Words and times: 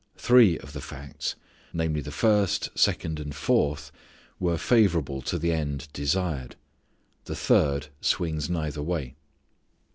Three 0.17 0.57
of 0.57 0.73
the 0.73 0.81
facts, 0.81 1.35
namely, 1.73 2.01
the 2.01 2.09
first, 2.11 2.69
second, 2.73 3.19
and 3.19 3.35
fourth 3.35 3.91
were 4.39 4.57
favourable 4.57 5.21
to 5.21 5.37
the 5.37 5.51
end 5.51 5.89
desired. 5.93 6.55
The 7.25 7.35
third 7.35 7.89
swings 8.01 8.49
neither 8.49 8.81
way. 8.81 9.13